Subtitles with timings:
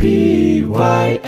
[0.00, 1.20] BYMP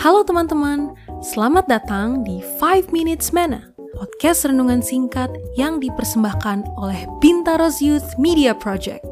[0.00, 7.84] Halo teman-teman, selamat datang di 5 Minutes Mana, podcast renungan singkat yang dipersembahkan oleh Bintaros
[7.84, 9.04] Youth Media Project.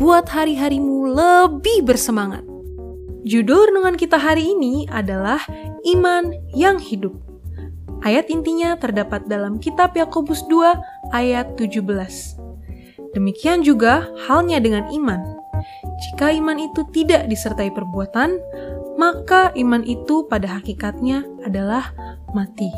[0.00, 2.40] Buat hari-harimu lebih bersemangat.
[3.28, 5.44] Judul renungan kita hari ini adalah
[5.84, 7.32] Iman yang Hidup.
[8.02, 11.84] Ayat intinya terdapat dalam kitab Yakobus 2 ayat 17.
[13.12, 15.20] Demikian juga halnya dengan iman.
[16.08, 18.40] Jika iman itu tidak disertai perbuatan,
[18.96, 21.92] maka iman itu pada hakikatnya adalah
[22.32, 22.72] mati.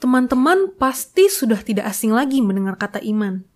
[0.00, 3.49] Teman-teman pasti sudah tidak asing lagi mendengar kata iman.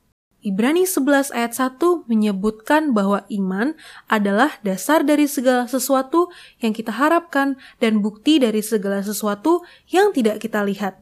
[0.45, 3.73] Ibrani 11 ayat 1 menyebutkan bahwa iman
[4.13, 6.29] adalah dasar dari segala sesuatu
[6.61, 11.01] yang kita harapkan dan bukti dari segala sesuatu yang tidak kita lihat.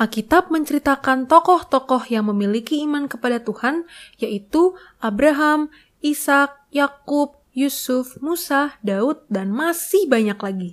[0.00, 3.84] Alkitab menceritakan tokoh-tokoh yang memiliki iman kepada Tuhan,
[4.16, 4.72] yaitu
[5.04, 5.68] Abraham,
[6.00, 10.70] Ishak, Yakub, Yusuf, Musa, Daud, dan masih banyak lagi.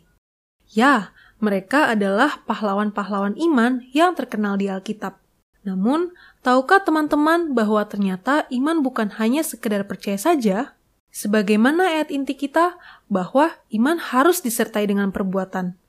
[0.71, 1.11] Ya,
[1.43, 5.22] mereka adalah pahlawan-pahlawan iman yang terkenal di Alkitab.
[5.63, 6.11] Namun,
[6.43, 10.75] tahukah teman-teman bahwa ternyata iman bukan hanya sekedar percaya saja?
[11.13, 12.75] Sebagaimana ayat inti kita,
[13.07, 15.79] bahwa iman harus disertai dengan perbuatan.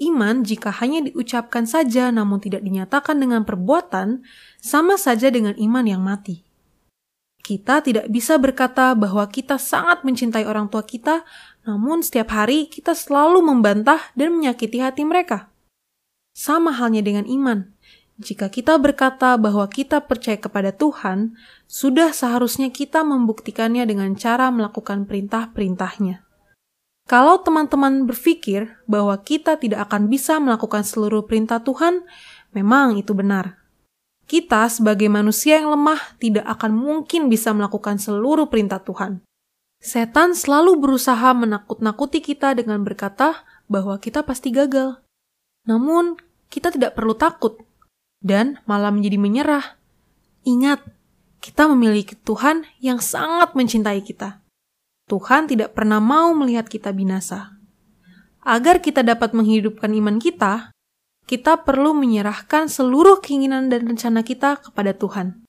[0.00, 4.24] Iman jika hanya diucapkan saja namun tidak dinyatakan dengan perbuatan,
[4.56, 6.40] sama saja dengan iman yang mati.
[7.40, 11.24] Kita tidak bisa berkata bahwa kita sangat mencintai orang tua kita,
[11.68, 15.52] namun setiap hari kita selalu membantah dan menyakiti hati mereka.
[16.30, 17.68] Sama halnya dengan iman.
[18.20, 25.08] Jika kita berkata bahwa kita percaya kepada Tuhan, sudah seharusnya kita membuktikannya dengan cara melakukan
[25.08, 26.20] perintah-perintahnya.
[27.08, 32.04] Kalau teman-teman berpikir bahwa kita tidak akan bisa melakukan seluruh perintah Tuhan,
[32.52, 33.56] memang itu benar.
[34.28, 39.24] Kita, sebagai manusia yang lemah, tidak akan mungkin bisa melakukan seluruh perintah Tuhan.
[39.80, 45.00] Setan selalu berusaha menakut-nakuti kita dengan berkata bahwa kita pasti gagal.
[45.64, 46.20] Namun,
[46.52, 47.69] kita tidak perlu takut
[48.20, 49.76] dan malah menjadi menyerah.
[50.44, 50.84] Ingat,
[51.40, 54.44] kita memiliki Tuhan yang sangat mencintai kita.
[55.08, 57.58] Tuhan tidak pernah mau melihat kita binasa.
[58.40, 60.70] Agar kita dapat menghidupkan iman kita,
[61.26, 65.44] kita perlu menyerahkan seluruh keinginan dan rencana kita kepada Tuhan.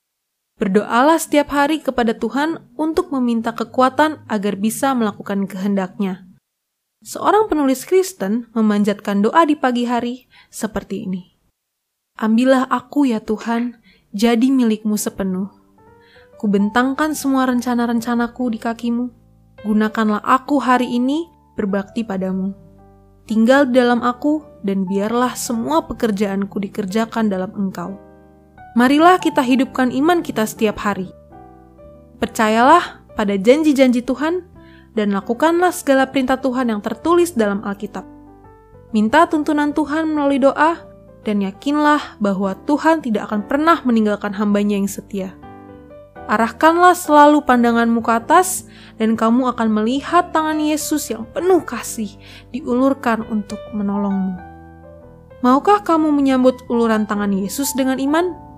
[0.60, 6.28] Berdoalah setiap hari kepada Tuhan untuk meminta kekuatan agar bisa melakukan kehendaknya.
[7.02, 11.31] Seorang penulis Kristen memanjatkan doa di pagi hari seperti ini.
[12.20, 13.80] Ambillah aku ya Tuhan,
[14.12, 15.48] jadi milikmu sepenuh.
[16.36, 19.22] Kubentangkan semua rencana-rencanaku di kakimu
[19.62, 22.52] gunakanlah aku hari ini berbakti padamu.
[23.24, 27.94] Tinggal dalam aku, dan biarlah semua pekerjaanku dikerjakan dalam engkau.
[28.74, 31.08] Marilah kita hidupkan iman kita setiap hari.
[32.18, 34.42] Percayalah pada janji-janji Tuhan,
[34.92, 38.04] dan lakukanlah segala perintah Tuhan yang tertulis dalam Alkitab.
[38.92, 40.91] Minta tuntunan Tuhan melalui doa,
[41.22, 45.34] dan yakinlah bahwa Tuhan tidak akan pernah meninggalkan hambanya yang setia.
[46.30, 52.14] Arahkanlah selalu pandanganmu ke atas, dan kamu akan melihat tangan Yesus yang penuh kasih
[52.54, 54.38] diulurkan untuk menolongmu.
[55.42, 58.51] Maukah kamu menyambut uluran tangan Yesus dengan iman?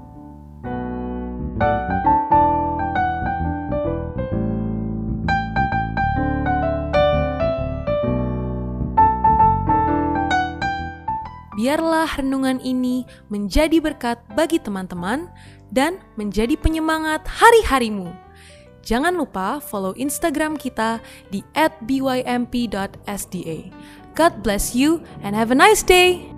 [11.55, 15.31] Biarlah renungan ini menjadi berkat bagi teman-teman
[15.71, 18.11] dan menjadi penyemangat hari-harimu.
[18.85, 21.01] Jangan lupa follow Instagram kita
[21.33, 23.59] di @bymp.sda.
[24.15, 26.34] God bless you and have a nice day.